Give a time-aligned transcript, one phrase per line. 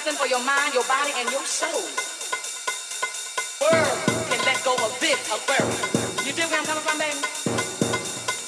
[0.00, 1.84] something for your mind, your body, and your soul.
[3.60, 3.98] World
[4.32, 6.24] can let go a bit of worry.
[6.24, 7.20] You dig where I'm coming from, baby?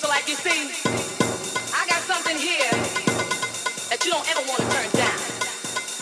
[0.01, 0.73] So like you see,
[1.77, 2.73] I got something here
[3.91, 5.21] that you don't ever want to turn down.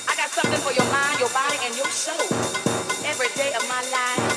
[0.06, 2.30] I got something for your mind, your body, and your soul.
[3.04, 4.29] Every day of my life.